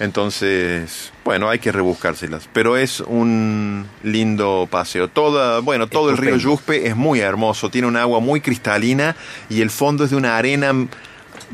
[0.00, 2.48] Entonces, bueno, hay que rebuscárselas.
[2.52, 5.08] Pero es un lindo paseo.
[5.08, 6.36] Toda, bueno, todo el río.
[6.36, 7.70] Yuspe es muy hermoso.
[7.70, 9.14] Tiene un agua muy cristalina
[9.48, 10.72] y el fondo es de una arena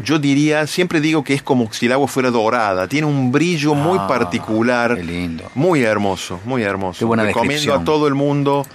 [0.02, 3.74] yo diría, siempre digo que es como si el agua fuera dorada, tiene un brillo
[3.74, 5.50] muy Ah, particular, qué lindo.
[5.54, 6.98] muy hermoso, muy hermoso.
[6.98, 8.66] Qué buena Recomiendo a todo el mundo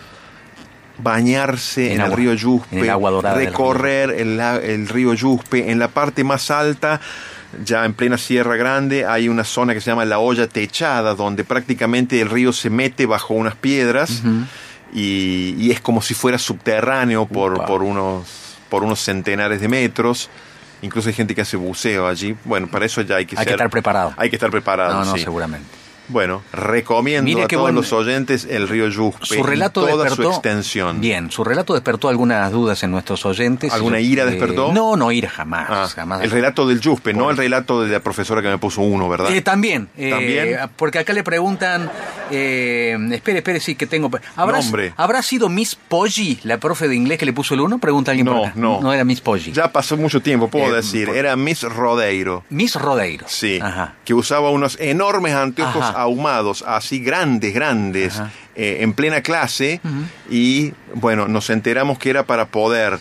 [0.97, 5.87] bañarse en, En el río Yuspe, en el agua recorrer el, río Yuspe, en la
[5.87, 7.01] parte más alta,
[7.65, 11.43] ya en plena Sierra Grande, hay una zona que se llama la olla techada, donde
[11.43, 14.21] prácticamente el río se mete bajo unas piedras
[14.93, 20.29] y, y es como si fuera subterráneo por, por unos, por unos centenares de metros.
[20.81, 22.35] Incluso hay gente que hace buceo allí.
[22.45, 24.13] Bueno, para eso ya hay que Hay que ser- estar preparado.
[24.17, 24.93] Hay que estar preparado.
[24.93, 25.23] No, no, sí.
[25.23, 25.67] seguramente.
[26.11, 30.23] Bueno, recomiendo Mire a todos buen- los oyentes el río Yuspe Su relato toda despertó.
[30.23, 30.99] su extensión.
[31.01, 33.71] Bien, su relato despertó algunas dudas en nuestros oyentes.
[33.73, 34.71] ¿Alguna ira eh, despertó?
[34.73, 35.67] no, no ira jamás.
[35.69, 36.21] Ah, jamás.
[36.23, 39.31] el relato del Yuspe, no el relato de la profesora que me puso uno, ¿verdad?
[39.31, 40.57] Eh, también, eh, ¿También?
[40.75, 41.89] porque acá le preguntan,
[42.29, 44.09] espere, espere, sí que tengo.
[44.35, 44.93] ¿Habrá, Nombre.
[44.97, 47.79] ¿Habrá sido Miss Poggi, la profe de inglés que le puso el uno?
[47.79, 48.53] Pregunta alguien por no, acá.
[48.55, 48.81] no.
[48.81, 49.51] No era Miss Poggi.
[49.51, 51.07] Ya pasó mucho tiempo, puedo decir.
[51.07, 52.43] por- Era Miss Rodeiro.
[52.49, 53.25] Miss Rodeiro.
[53.27, 53.93] Sí, Ajá.
[54.05, 56.00] que usaba unos enormes anteojos Ajá.
[56.01, 58.21] Ahumados, así grandes, grandes,
[58.55, 59.79] eh, en plena clase,
[60.29, 62.99] y bueno, nos enteramos que era para poder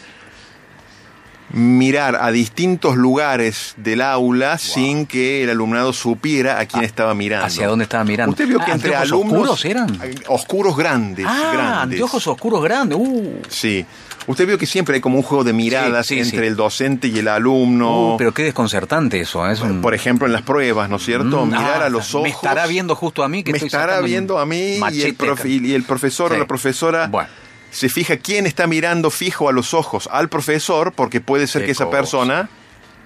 [1.53, 7.45] mirar a distintos lugares del aula sin que el alumnado supiera a quién estaba mirando.
[7.45, 8.31] Ah, ¿Hacia dónde estaba mirando?
[8.31, 9.51] Usted vio que Ah, entre ¿anteojos alumnos...
[9.51, 9.99] oscuros eran?
[10.05, 11.83] eh, Oscuros grandes, Ah, grandes.
[11.97, 12.97] anteojos oscuros grandes.
[13.01, 13.85] Uh, Sí.
[14.27, 16.47] Usted vio que siempre hay como un juego de miradas Sí, sí, entre sí.
[16.47, 18.15] el docente y el alumno.
[18.15, 19.47] uh, pero qué desconcertante eso.
[19.49, 19.53] ¿eh?
[19.53, 21.45] Es un- Por ejemplo, en las pruebas, ¿no es cierto?
[21.47, 22.25] Mm, Mirar ah, a los ojos.
[22.25, 24.81] Me estará viendo justo a mí que me estoy estará viendo a mí y el,
[24.81, 25.67] machete profe- acá.
[25.67, 27.29] y el profesor o la profesora Bueno.
[27.71, 31.67] se fija quién está mirando fijo a los ojos al profesor porque puede ser Qué
[31.67, 31.97] que esa cosa.
[31.97, 32.49] persona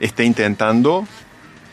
[0.01, 1.07] esté intentando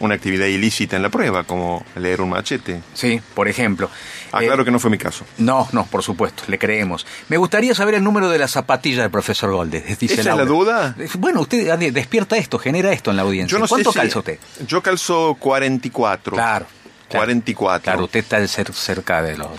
[0.01, 2.81] una actividad ilícita en la prueba, como leer un machete.
[2.93, 3.89] Sí, por ejemplo.
[4.31, 5.25] Ah, Eh, claro que no fue mi caso.
[5.37, 7.05] No, no, por supuesto, le creemos.
[7.29, 9.81] Me gustaría saber el número de la zapatilla del profesor Golde.
[9.99, 10.95] Dice ¿Esa es la duda?
[10.99, 13.55] Eh, Bueno, usted de- despierta esto, genera esto en la audiencia.
[13.55, 14.39] Yo no ¿Cuánto sé si- calza usted?
[14.67, 16.33] Yo calzo 44.
[16.35, 16.65] Claro.
[17.09, 17.25] claro.
[17.25, 17.83] 44.
[17.83, 19.49] Claro, usted está cer- cerca de los...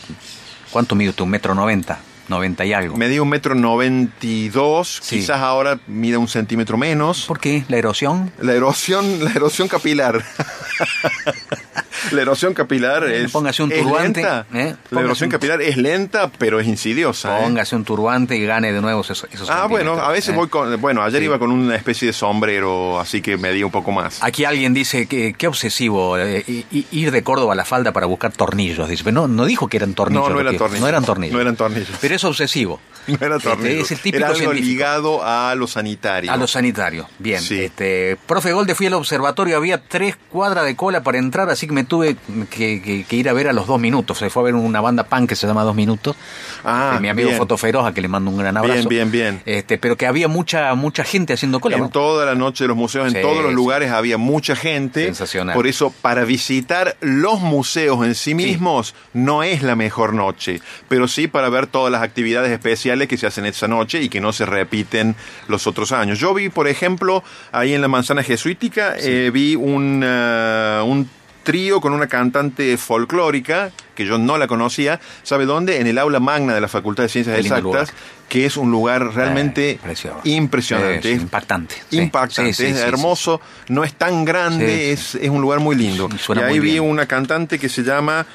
[0.71, 1.23] ¿Cuánto mide usted?
[1.25, 2.01] ¿Un metro noventa?
[2.29, 2.97] 90 y algo.
[2.97, 5.17] Medía un metro noventa y dos, Sí.
[5.17, 7.25] quizás ahora mida un centímetro menos.
[7.27, 7.65] ¿Por qué?
[7.69, 8.33] ¿La erosión?
[8.41, 10.23] La erosión, la erosión capilar.
[12.13, 14.47] la erosión capilar es, póngase un es turbante, lenta.
[14.55, 14.75] ¿eh?
[14.91, 17.39] La erosión un- capilar es lenta, pero es insidiosa.
[17.39, 17.43] ¿eh?
[17.45, 20.37] Póngase un turbante y gane de nuevo esos, esos Ah, bueno, a veces ¿eh?
[20.37, 20.81] voy con.
[20.81, 21.25] Bueno, ayer Sí.
[21.27, 24.23] iba con una especie de sombrero, así que medía un poco más.
[24.23, 28.89] Aquí alguien dice que qué obsesivo ir de Córdoba a la falda para buscar tornillos.
[28.89, 30.29] Dice, pero no, no dijo que eran tornillos.
[30.29, 30.81] No, no eran tornillos.
[30.83, 31.35] No eran tornillos.
[31.35, 31.97] No eran tornillos.
[32.01, 32.81] Pero es obsesivo.
[33.09, 33.83] No era Este, tornillo.
[33.83, 36.31] es el típico Era algo ligado a lo sanitario.
[36.31, 37.09] A lo sanitario.
[37.19, 37.41] Bien.
[37.41, 37.65] Sí.
[37.65, 41.73] Este, profe Golde, fui al observatorio, había tres cuadras de cola para entrar, así que
[41.73, 42.17] me tuve
[42.51, 44.19] que, que- que ir a ver a los dos minutos.
[44.19, 46.17] Se fue a ver una banda punk que se llama Dos Minutos.
[46.65, 47.39] Ah, de mi amigo bien.
[47.39, 48.89] Fotoferoz, a que le mando un gran abrazo.
[48.89, 49.43] Bien, bien, bien.
[49.47, 51.77] Este, pero que había mucha, mucha gente haciendo cola.
[51.77, 51.89] En ¿no?
[51.91, 53.55] toda la noche de los museos, en todos los sí.
[53.55, 55.05] lugares había mucha gente.
[55.07, 55.55] Sensacional.
[55.55, 60.61] Por eso, para visitar los museos en sí mismos, no es la mejor noche.
[60.89, 64.21] Pero sí para ver todas las actividades especiales que se hacen esa noche y que
[64.21, 65.17] no se repiten
[65.49, 66.19] los otros años.
[66.19, 67.23] Yo vi, por ejemplo,
[67.53, 71.09] ahí en la manzana jesuítica, eh, vi un, un
[71.43, 75.01] trío con una cantante folclórica que yo no la conocía.
[75.23, 75.81] ¿Sabe dónde?
[75.81, 77.93] En el aula magna de la Facultad de Ciencias Exactas,
[78.29, 79.79] que es un lugar realmente Eh,
[80.25, 81.13] impresionante.
[81.13, 81.75] Es impactante.
[81.91, 81.99] Sí.
[81.99, 86.09] impactante, Sí, sí, es hermoso, no es tan grande, es, es un lugar muy lindo.
[86.35, 86.85] Y ahí vi bien.
[86.85, 88.27] una cantante que se llama,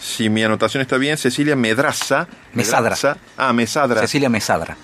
[0.00, 2.28] si mi anotación está bien, Cecilia Medraza.
[2.52, 2.82] Mesadra.
[2.82, 3.16] Medraza.
[3.36, 4.00] Ah, Mesadra.
[4.02, 4.76] Cecilia Mesadra.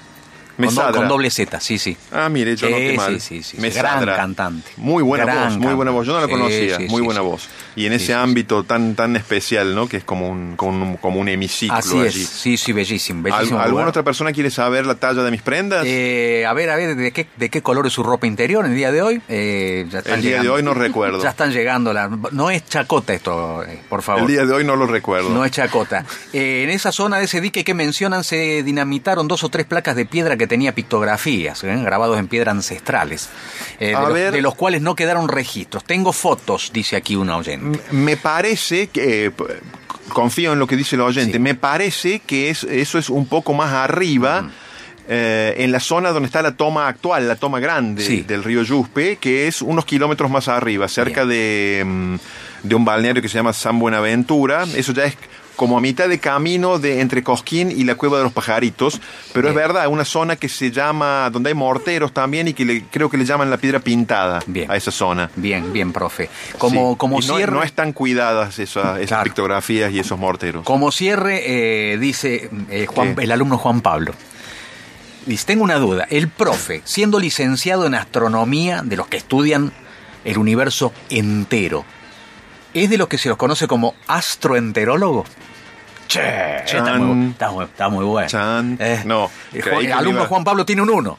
[0.59, 0.93] Mesadra.
[0.93, 1.97] con doble Z, sí, sí.
[2.13, 3.21] Ah, mire, yo Sí, noté mal.
[3.21, 3.57] sí, sí, sí.
[3.61, 4.01] Mesadra.
[4.01, 4.71] Gran cantante.
[4.77, 6.07] Muy buena Gran voz, muy buena voz.
[6.07, 7.49] Yo no la conocía, muy buena voz.
[7.75, 9.89] Y en ese ámbito tan tan especial, ¿no?
[9.89, 12.23] Que es como un, como un, como un hemiciclo Así allí.
[12.23, 13.27] es, sí, sí, bellísimo.
[13.27, 15.85] ¿Al- bellísimo ¿Alguna otra persona quiere saber la talla de mis prendas?
[15.87, 18.75] Eh, a ver, a ver, ¿de qué, ¿de qué color es su ropa interior el
[18.75, 19.23] día de hoy?
[19.29, 21.23] Eh, ya están El día de hoy no recuerdo.
[21.23, 21.93] Ya están llegando.
[21.95, 24.23] La, no es chacota esto, eh, por favor.
[24.23, 25.31] El día de hoy no lo recuerdo.
[25.31, 26.05] No es chacota.
[26.35, 30.05] En esa zona de ese dique que mencionan se dinamitaron dos o tres placas de
[30.07, 31.77] piedra que tenía pictografías, ¿eh?
[31.83, 33.29] grabados en piedra ancestrales,
[33.81, 34.33] eh, de, los, ver.
[34.33, 35.85] de los cuales no quedaron registros.
[35.85, 37.81] Tengo fotos, dice aquí un oyente.
[37.93, 39.33] Me parece que, eh,
[40.13, 41.39] confío en lo que dice el oyente, Sí.
[41.39, 44.51] me parece que es, eso es un poco más arriba,
[45.09, 48.21] eh, en la zona donde está la toma actual, la toma grande Sí.
[48.23, 52.15] del río Yuspe, que es unos kilómetros más arriba, cerca de, mm,
[52.63, 54.65] de un balneario que se llama San Buenaventura.
[54.77, 55.17] Eso ya es
[55.57, 59.01] como a mitad de camino de entre Cosquín y la Cueva de los Pajaritos,
[59.33, 62.85] pero es verdad, una zona que se llama, donde hay morteros también y que le-
[62.91, 64.71] creo que le llaman la piedra pintada Bien.
[64.71, 65.31] a esa zona.
[65.37, 66.31] Bien, bien, profe.
[66.59, 69.25] Como, Sí, como y no, cierre, no están cuidadas esas, esas Claro.
[69.25, 70.65] pictografías y esos morteros.
[70.65, 71.43] como cierre
[71.93, 72.87] eh, dice eh,
[73.19, 74.13] el alumno Juan Pablo.
[75.27, 76.07] Dice, tengo una duda.
[76.11, 79.73] El profe, siendo licenciado en astronomía, de los que estudian
[80.25, 81.85] el universo entero,
[82.75, 85.25] ¿es de los que se los conoce como astroenterólogo?
[86.09, 88.29] Che, está muy, está muy- está muy bueno.
[88.29, 88.77] Chan.
[88.81, 91.19] Eh, No, Juan- que el alumno iba- Juan Pablo tiene un uno.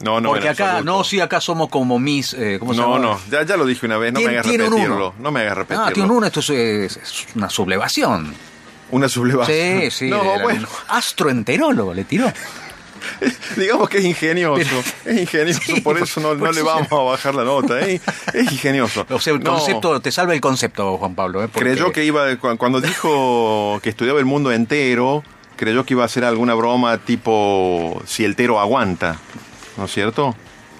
[0.00, 2.32] No, no, porque acá, no, sí, acá somos como mis.
[2.34, 3.04] eh, ¿Cómo se No, llama?
[3.14, 5.14] no, ya, ya lo dije una vez, no me hagas repetirlo.
[5.18, 5.84] No me hagas repetirlo.
[5.86, 8.32] Ah, tiene un uno, esto es, es- una sublevación.
[8.92, 9.80] Una sublevación.
[9.82, 10.08] Sí, sí.
[10.10, 10.68] No, bueno.
[10.88, 12.32] Astroenterólogo le tiró.
[13.62, 14.54] digamos que es ingenioso.
[15.04, 17.80] Pero- es ingenioso, Sí, por eso no, no le vamos a bajar la nota.
[17.80, 18.00] ¿eh?
[18.34, 19.04] Es ingenioso.
[19.10, 21.42] O sea, el No, concepto, te salva el concepto, Juan Pablo.
[21.44, 21.48] ¿eh?
[21.48, 25.22] Porque- Creyó que iba, cu- cuando dijo que estudiaba el mundo entero,
[25.56, 29.18] creyó que iba a hacer alguna broma tipo si el tero aguanta,
[29.76, 30.34] ¿no es cierto?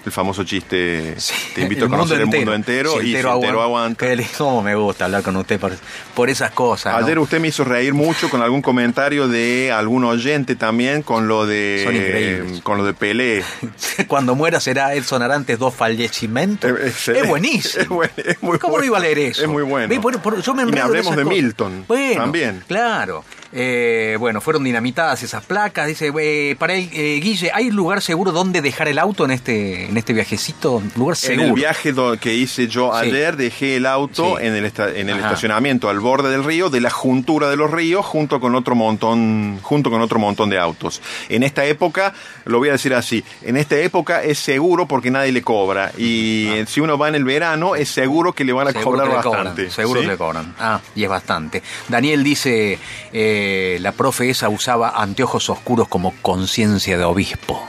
[0.09, 3.21] El famoso chiste, Sí, te invito a conocer el mundo entero Si y si el
[3.21, 4.07] tero aguanta.
[4.39, 5.71] Cómo me gusta hablar con usted por,
[6.15, 6.93] por esas cosas.
[6.99, 7.05] ¿no?
[7.05, 11.41] Ayer usted me hizo reír mucho con algún comentario de algún oyente también con lo
[11.41, 12.61] Son de increíbles.
[12.63, 13.43] con lo de Pelé.
[14.07, 16.71] Cuando muera será Edson Arantes dos fallecimientos.
[16.71, 17.23] Es- excelente.
[17.25, 17.83] Es buenísimo.
[17.83, 18.81] Es buen- es muy ¿Cómo bueno.
[18.81, 19.43] no iba a leer eso?
[19.43, 19.87] Es muy bueno.
[19.89, 21.23] Ve, por- por- yo me Y en hablemos de.
[21.25, 22.63] Milton Bueno, también.
[22.67, 23.23] Claro.
[23.51, 25.87] Eh, bueno, fueron dinamitadas esas placas.
[25.87, 29.85] Dice, eh, para el eh, Guille, ¿hay lugar seguro donde dejar el auto en este,
[29.85, 30.81] en este viajecito?
[30.95, 31.43] Lugar seguro.
[31.43, 33.07] En el viaje que hice yo Sí.
[33.07, 34.45] ayer dejé el auto Sí.
[34.45, 37.69] en el, esta- en el estacionamiento al borde del río, de la juntura de los
[37.71, 41.01] ríos, junto con otro montón, junto con otro montón de autos.
[41.29, 42.13] En esta época,
[42.45, 45.91] lo voy a decir así, en esta época es seguro porque nadie le cobra.
[45.97, 48.73] Y eh, si uno va en el verano, es seguro que le van a Ah.
[48.73, 49.63] Seguro cobrar bastante.
[49.63, 50.05] cobran, seguro ¿sí?
[50.05, 50.55] que le cobran.
[50.59, 51.61] Ah, y es bastante.
[51.87, 52.77] Daniel dice,
[53.13, 57.61] eh, la profe esa usaba anteojos oscuros como conciencia de obispo.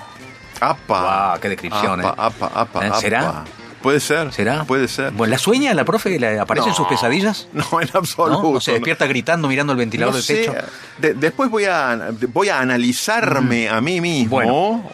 [0.61, 1.01] Apa.
[1.01, 2.15] Guau, qué descripción, Apa, ¿eh?
[2.17, 2.89] apa, apa, ¿Eh?
[2.89, 3.01] apa.
[3.01, 3.45] ¿Será?
[3.83, 4.31] Puede ser.
[4.33, 4.65] ¿Será?
[4.65, 5.11] Puede ser.
[5.13, 6.19] Bueno, ¿la sueña la profe?
[6.19, 7.49] ¿Le aparecen No, sus pesadillas?
[7.55, 8.01] No, en ¿No?
[8.01, 8.51] absoluto.
[8.51, 10.53] ¿O se despierta gritando mirando el ventilador No del sé, techo?
[10.99, 14.37] de- después voy a, voy a analizarme a mí mismo.
[14.37, 14.91] Bueno.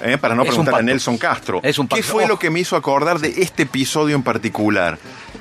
[0.00, 0.82] eh, para no Es preguntar a.
[0.82, 1.60] Nelson Castro.
[1.62, 4.98] Es un ¿Qué fue lo que me hizo acordar de este episodio en particular?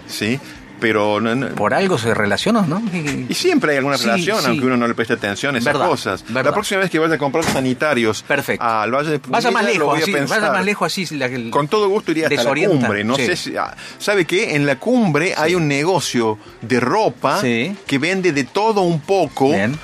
[0.07, 0.37] ¿Sí?
[0.81, 2.81] Pero no- no- Por algo se relacionó, ¿no?
[3.29, 4.47] y siempre hay alguna Sí, relación, sí.
[4.47, 6.23] aunque uno no le preste atención a esas Verdad, cosas.
[6.27, 6.45] verdad.
[6.49, 8.65] La próxima vez que vaya a comprar sanitarios Perfecto.
[8.65, 11.15] al Valle de Vaya más lejos, así, vaya más lejos así.
[11.15, 13.03] la- el- Con todo gusto iría hasta la cumbre.
[13.05, 13.25] No Sí.
[13.27, 13.55] sé si.
[13.55, 14.55] ah, ¿Sabe qué?
[14.55, 19.49] En la cumbre hay un negocio de ropa que vende de todo un poco.
[19.49, 19.77] Bien.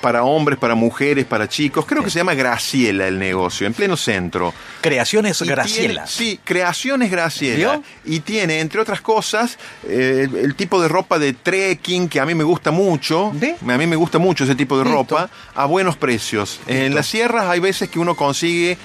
[0.00, 1.84] Para hombres, para mujeres, para chicos.
[1.86, 4.52] Creo que se llama Graciela el negocio, en pleno centro.
[4.80, 6.04] Creaciones Y Graciela.
[6.04, 7.56] tiene- sí, Creaciones Graciela.
[7.76, 7.82] ¿Vio?
[8.04, 12.34] Y tiene, entre otras cosas, eh, el tipo de ropa de trekking que a mí
[12.34, 13.28] me gusta mucho.
[13.30, 14.96] A mí me gusta mucho ese tipo de Listo.
[14.98, 16.60] ropa a buenos precios.
[16.66, 18.78] En las sierras hay veces que uno consigue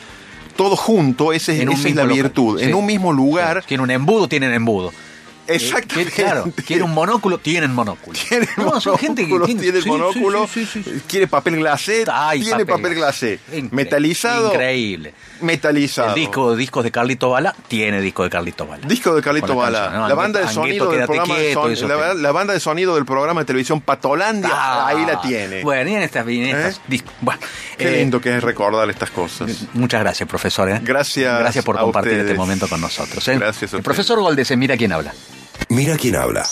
[0.55, 2.59] todo junto, ese, esa es la virtud.
[2.61, 3.63] En un mismo lugar.
[3.67, 4.93] Tiene un embudo, tienen embudo.
[5.47, 6.11] Exactamente.
[6.11, 8.17] Eh, Claro, quiere un monóculo, tienen monóculo.
[8.29, 12.41] Tiene No, son gente que monóculo, tiene sí, monóculo, sí, sí, quiere papel glacé, Ay,
[12.41, 13.39] tiene papel, glacé.
[13.71, 14.51] Metalizado.
[14.51, 15.13] Increíble.
[15.41, 16.09] Metalizado.
[16.09, 18.87] El disco, discos de Carlito Bala tiene disco de Carlito Bala.
[18.87, 19.79] Disco de Carlito Bala.
[19.81, 20.07] canción, ¿no?
[20.07, 23.41] la banda de Angueto, sonido del programa de son- la, banda de sonido del programa
[23.41, 25.61] de televisión Patolandia, Ah, ahí la tiene.
[25.61, 26.81] Bueno, y en estas, en estas ¿Eh?
[26.87, 27.13] discos.
[27.21, 27.41] Bueno,
[27.77, 29.65] Qué eh, lindo que es recordar estas cosas.
[29.73, 30.69] Muchas gracias, profesor.
[30.69, 30.79] ¿eh?
[30.81, 33.27] Gracias Gracias por compartir este momento con nosotros.
[33.27, 33.37] ¿eh?
[33.37, 35.13] Gracias a El profesor Goldese, mira quién habla.
[35.69, 36.45] Mira quién habla.